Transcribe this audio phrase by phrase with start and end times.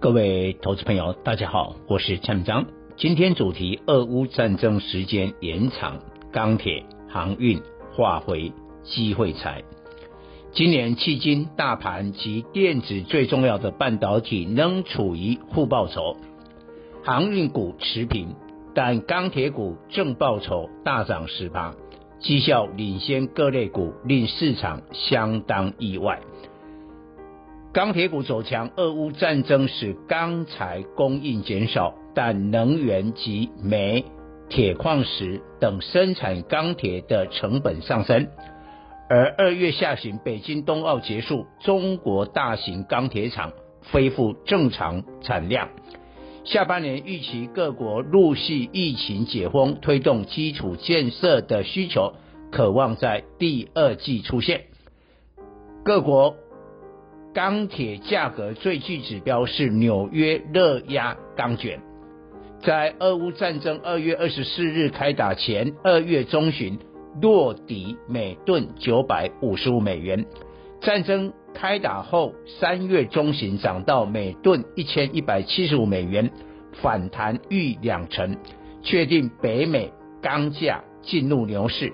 [0.00, 2.66] 各位投资朋友，大家好，我是蔡明彰。
[2.96, 5.98] 今天主题：俄乌战争时间延长，
[6.30, 7.60] 钢铁、航运、
[7.96, 8.52] 化肥、
[8.84, 9.64] 机会财。
[10.52, 16.16] 今年迄今大盘及电子最重要的半导体仍处于负报酬，
[17.02, 18.36] 航运股持平，
[18.76, 21.74] 但钢铁股正报酬大涨十八。
[22.20, 26.20] 绩效领先各类股，令市场相当意外。
[27.78, 34.04] 钢铁股走强，俄乌战争使钢材供应减少，但能源及煤、
[34.48, 38.26] 铁矿石等生产钢铁的成本上升。
[39.08, 43.52] 而二月下旬北京冬奥结束，中国大型钢铁厂
[43.92, 45.68] 恢复正常产量。
[46.42, 52.14] 下半年预期各国陆续疫情解封，推动基础建设的需求，
[52.50, 54.62] 可望在第二季出现。
[55.84, 56.34] 各国
[57.38, 61.78] 钢铁价格最具指标是纽约热压钢卷，
[62.60, 66.76] 在俄乌战争二月二十四日开打前，二月中旬
[67.22, 70.26] 落底每吨九百五十五美元，
[70.80, 71.32] 战争。
[71.54, 76.32] 开打后，三月中旬涨到每吨一千一百七十五美元，
[76.82, 78.36] 反弹逾两成，
[78.82, 81.92] 确定北美钢价进入牛市。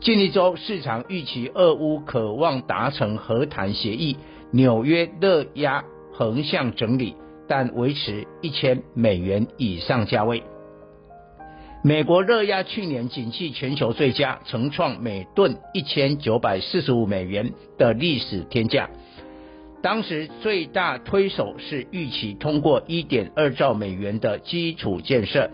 [0.00, 4.16] 近一周市场预期俄乌可望达成和谈协议，
[4.54, 7.16] 纽约热压横向整理，
[7.48, 10.44] 但维持一千美元以上价位。
[11.82, 18.90] 美国热压去年景气全球最佳，曾创每吨一千九百四十五美元的历史天价。
[19.82, 25.50] 当时最大推手是预期通过一点二兆美元的基础建设。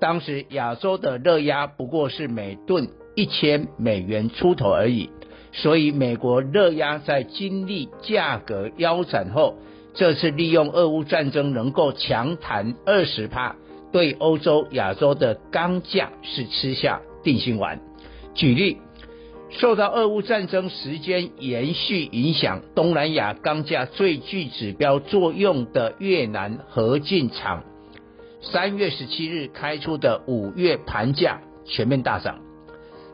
[0.00, 5.08] 当时亚洲的热压不过是每吨一千美元出头而已，
[5.54, 9.56] 所以美国热压在经历价格腰斩后，
[9.94, 13.56] 这次利用俄乌战争能够强弹二十帕。
[13.92, 17.80] 对欧洲、亚洲的钢价是吃下定心丸。
[18.34, 18.78] 举例，
[19.50, 27.62] 受到俄乌战争时间延续影响，东南亚钢价最具指标作用的越南合进厂，
[28.40, 32.40] 三月十七日开出的五月盘价全面大涨，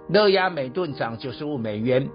[0.09, 2.09] 热压每吨涨九十五美元，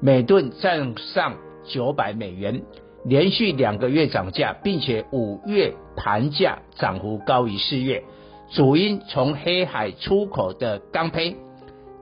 [0.00, 2.62] 每吨站上九百美元。
[3.04, 8.02] 连续两个月涨价，并且五月盘价涨幅高于四月，
[8.50, 11.36] 主因从黑海出口的钢坯、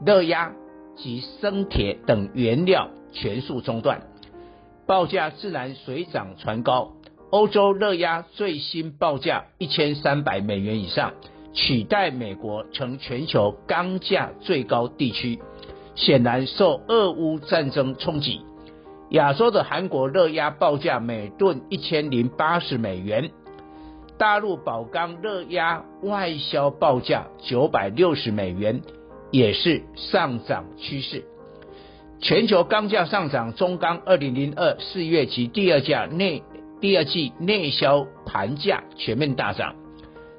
[0.05, 0.53] 热压
[0.97, 4.03] 及生铁等原料全数中断，
[4.87, 6.93] 报价自然水涨船高。
[7.31, 11.13] 欧洲热压最新报价一千三百美元以上，
[11.53, 15.39] 取代美国成全球钢价最高地区，
[15.97, 18.43] 显然受俄乌战争冲击。
[19.11, 23.31] 亚洲的韩国热压报价每吨一千零八十美元，
[24.19, 28.83] 大陆宝钢热压外销报价九百六十美元，
[29.31, 31.25] 也是上涨趋势。
[32.21, 36.43] 全球钢价上涨，中钢二零零二四月及第二价内
[36.81, 39.77] 第二季内销盘价全面大涨，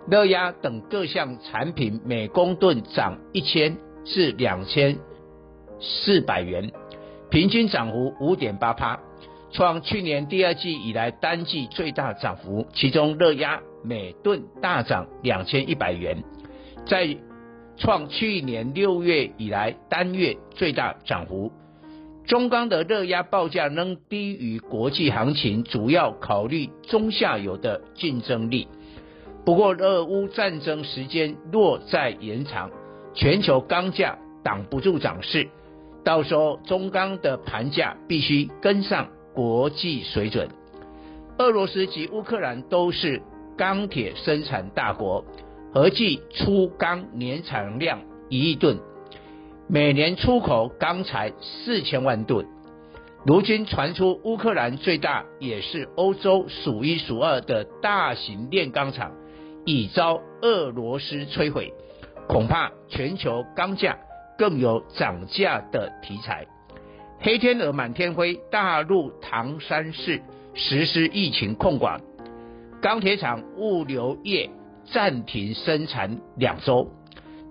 [0.10, 4.98] 热压等各项产品每公吨涨一千至两千
[5.80, 6.72] 四百元。
[7.30, 9.00] 平均涨幅五点八趴，
[9.52, 12.66] 创去年第二季以来单季最大涨幅。
[12.74, 16.24] 其中热压每吨大涨两千一百元，
[16.86, 17.18] 再
[17.78, 21.52] 创去年六月以来单月最大涨幅。
[22.26, 28.68] 中钢的热压报价仍低于国际行情，主要考虑中下游的竞争力。
[29.46, 32.70] 不过，俄乌战争时间若再延长，
[33.14, 35.48] 全球钢价挡不住涨势。
[36.08, 40.48] 到时候中钢的盘价必须跟上国际水准。
[41.38, 43.22] 俄罗斯及乌克兰都是
[43.58, 45.26] 钢铁生产大国，
[45.74, 48.00] 合计粗钢年产量
[48.30, 48.80] 一亿吨，
[49.68, 52.48] 每年出口钢材四千万吨。
[53.26, 59.12] 如今传出乌克兰最大也是欧洲数一数二的大型炼钢厂
[59.66, 61.74] 已遭俄罗斯摧毁，
[62.30, 63.98] 恐怕全球钢价。
[64.38, 66.46] 更有涨价的题材，
[67.20, 68.40] 黑天鹅满天飞。
[68.52, 70.22] 大陆唐山市
[70.54, 72.00] 实施疫情控管，
[72.82, 74.50] 钢铁厂物流业
[74.86, 76.92] 暂停生产两周。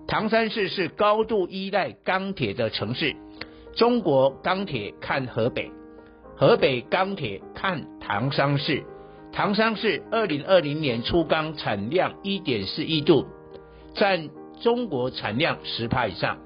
[0.07, 3.13] 唐山市是高度依赖钢铁的城市，
[3.75, 5.69] 中国钢铁看河北，
[6.37, 8.83] 河北钢铁看唐山市。
[9.33, 13.25] 唐山市二零二零年初钢产量一点四亿吨，
[13.93, 14.29] 占
[14.61, 16.37] 中国产量十趴以上。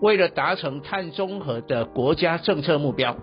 [0.00, 3.16] 为了达成碳中和的国家政策目标，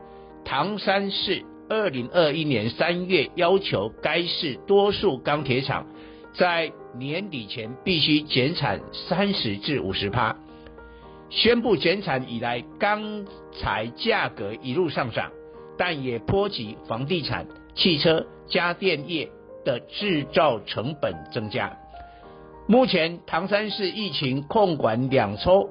[0.43, 5.87] 唐山市二零二一年三月要求该市多数钢铁厂
[6.33, 10.35] 在年底前必须减产三十至五十趴。
[11.29, 15.31] 宣布减产以来，钢材价格一路上涨，
[15.77, 18.25] 但也波及房地产、汽车。
[18.47, 19.27] 家电业
[19.63, 21.75] 的制造成本增加。
[22.67, 25.67] 目前唐山市疫情控管两周，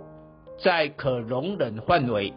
[0.58, 2.32] 在可容忍范围，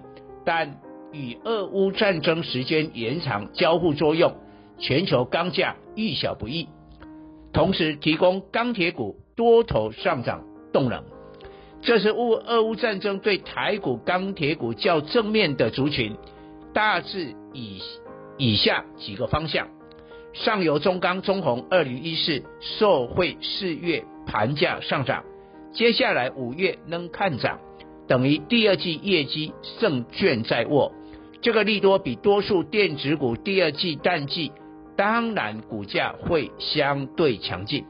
[0.46, 0.80] 但
[1.12, 4.36] 与俄乌战争时间延长交互作用，
[4.80, 6.68] 全球钢价遇小不易，
[7.54, 10.44] 同时提供钢铁股多头上涨
[10.74, 11.04] 动能。
[11.82, 16.18] 这是乌俄乌战争对台股钢铁股较正面的族群，
[16.74, 17.82] 大致以
[18.38, 19.68] 以下几个方向。
[20.34, 25.24] 上游中钢、中红，二零一四受惠四月盘价上涨，
[25.72, 27.60] 接下来五月仍看涨，
[28.08, 30.92] 等于第二季业绩胜券在握。
[31.42, 34.52] 这个利多比多数电子股第二季淡季，
[34.96, 37.86] 当然股价会相对强劲。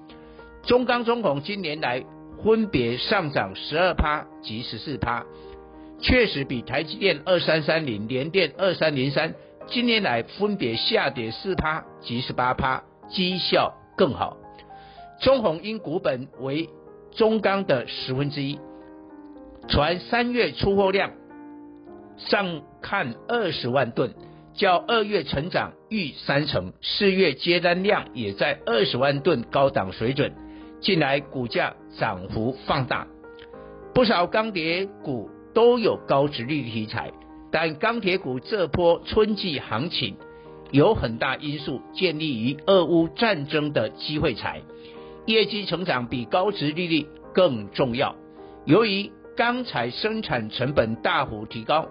[0.63, 2.03] 中钢、中鸿今年来
[2.43, 5.25] 分别上涨十二趴及十四趴，
[6.01, 9.33] 确实比台积电二三三零、联电二三零三。
[9.67, 14.37] 今年来分别下跌四趴及十八趴，绩效更好。
[15.21, 16.69] 中鸿因股本为
[17.11, 18.59] 中钢的十分之一，
[19.67, 21.11] 传三月出货量
[22.17, 24.13] 上看二十万吨，
[24.53, 26.73] 较二月成长逾三成。
[26.81, 30.33] 四月接单量也在二十万吨高档水准，
[30.79, 33.07] 近来股价涨幅放大，
[33.93, 37.11] 不少钢铁股都有高值利率题材。
[37.51, 40.15] 但钢铁股这波春季行情
[40.71, 44.61] 有很大因素建立于俄乌战争的机会财，
[45.25, 48.15] 业绩成长比高值利率更重要。
[48.65, 51.87] 由于钢材生产成本大幅提高，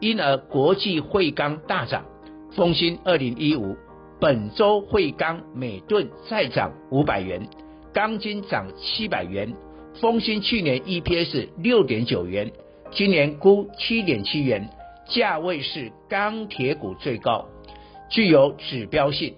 [0.00, 2.06] 因而国际汇钢大涨。
[2.52, 3.76] 丰鑫二零一五
[4.18, 7.46] 本周汇钢每吨再涨五百元，
[7.92, 9.52] 钢筋涨七百元。
[10.00, 12.50] 丰鑫去年 EPS 六点九元，
[12.92, 14.66] 今年估七点七元。
[15.06, 17.46] 价位是钢铁股最高，
[18.08, 19.34] 具有指标性。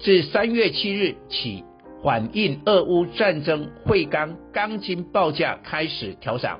[0.00, 1.62] 自三月七日起，
[2.02, 6.58] 反映俄乌战争汇钢钢筋报价开始调涨，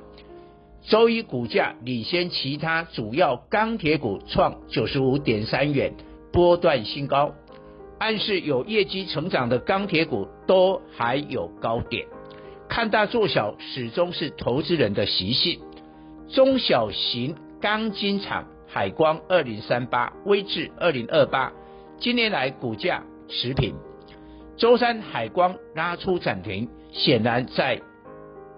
[0.87, 5.93] 周一股价领先其他主要钢铁股创九十五点三元
[6.31, 7.33] 波段新高，
[7.99, 12.05] 暗示有业绩成长的钢铁股都还有高点。
[12.67, 15.59] 看大做小始终是投资人的习性，
[16.29, 17.35] 中小型。
[17.61, 21.51] 钢筋厂海光二零三八、威致二零二八，
[21.97, 23.73] 今年来股价持平。
[24.55, 27.81] 周三海光拉出涨停，显然在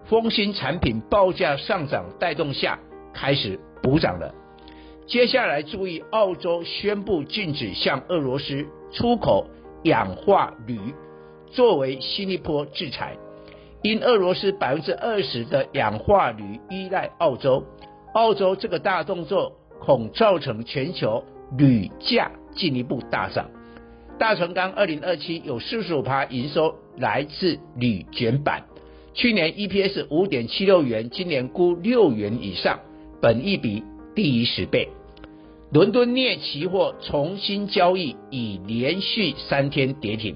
[0.10, 2.80] 丰新产品报价上涨带动下
[3.14, 4.34] 开始补涨了。
[5.06, 9.48] 接下来注意，澳洲宣布禁止向俄罗斯出口
[9.84, 10.80] 氧化铝，
[11.48, 13.18] 作为新一波制裁。
[13.84, 17.64] 因俄罗斯百分之二十的氧化铝依赖澳洲。
[18.14, 21.24] 澳洲这个大动作恐造成全球
[21.58, 23.50] 铝价进一步大涨。
[24.18, 28.64] 大成钢二零二七有四十五趴营收来自铝卷板，
[29.18, 32.80] 去年 EPS 五点七六元，今年估六元以上，
[33.20, 33.84] 本益比
[34.14, 34.90] 低于十倍。
[35.72, 40.36] 伦敦镍期货重新交易已连续三天跌停。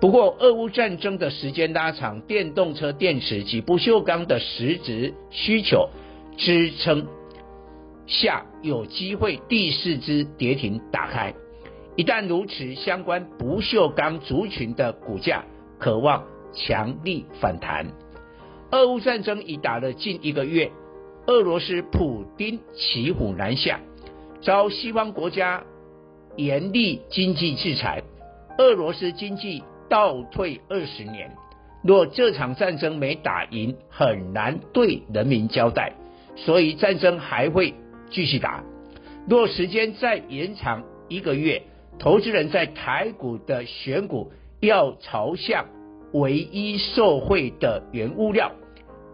[0.00, 5.90] 不过，俄乌战争的时间拉长，电动车电池及不锈钢的实质需求。
[6.36, 7.06] 支撑
[8.06, 11.34] 下有机会第四支跌停打开，
[11.96, 15.44] 一旦如此，相关不锈钢族群的股价
[15.78, 17.86] 可望强力反弹。
[18.70, 20.70] 俄乌战争已打了近一个月，
[21.26, 23.80] 俄罗斯普丁骑虎难下，
[24.42, 25.64] 遭西方国家
[26.36, 28.02] 严厉经济制裁，
[28.58, 31.30] 俄罗斯经济倒退二十年。
[31.82, 35.92] 若这场战争没打赢，很难对人民交代。
[36.36, 37.74] 所以战争还会
[38.10, 38.62] 继续打，
[39.28, 41.62] 若时间再延长一个月，
[41.98, 45.66] 投资人在台股的选股要朝向
[46.12, 48.52] 唯一受惠的原物料，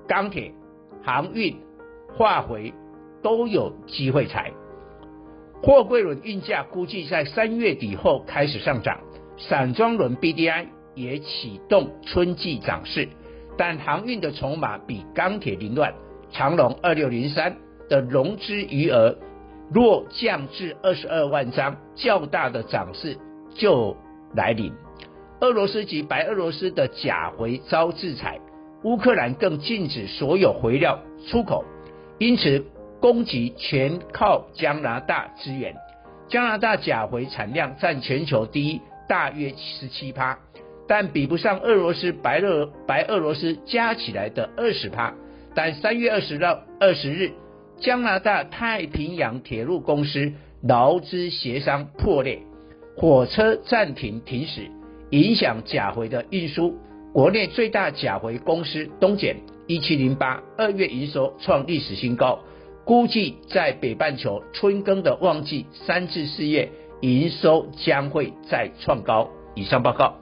[0.09, 0.53] 钢铁、
[1.03, 1.57] 航运、
[2.17, 2.73] 化肥
[3.23, 4.53] 都有机会踩。
[5.63, 9.01] 货柜轮运价估计在三月底后开始上涨，
[9.37, 13.09] 散装轮 BDI 也启动春季涨势，
[13.57, 15.95] 但航运的筹码比钢铁凌乱。
[16.31, 17.57] 长荣二六零三
[17.89, 19.17] 的融资余额
[19.73, 23.17] 若降至二十二万张，较大的涨势
[23.55, 23.97] 就
[24.35, 24.73] 来临。
[25.41, 28.41] 俄罗斯及白俄罗斯的镓回遭制裁，
[28.85, 31.65] 乌克兰更禁止所有回料出口，
[32.19, 32.65] 因此
[33.01, 35.75] 供给全靠加拿大支援。
[36.29, 40.39] 加拿大镓回产量占全球第一，大约十七趴，
[40.89, 45.15] 但比不上俄罗斯、白俄白俄罗斯加起来的二十趴。
[45.55, 47.33] 但三月二十到二十日，
[47.79, 52.41] 加拿大太平洋铁路公司劳资协商破裂，
[52.97, 54.71] 火车暂停停驶。
[55.11, 56.75] 影响甲回的运输，
[57.13, 59.37] 国内最大甲回公司东碱
[59.69, 62.41] 一七零八二月营收创历史新高，
[62.85, 66.69] 估计在北半球春耕的旺季三至四月
[67.03, 69.31] 营收将会再创高。
[69.55, 70.13] 以上报告。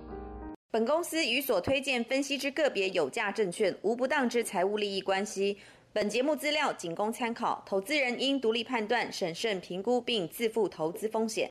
[0.71, 5.57] 本公司与所推荐分析之个别有价证券无不当之财务利益关系。
[5.95, 11.43] 本节目资料仅供参考，投资人应独立判断、审慎评估并自负投资风险。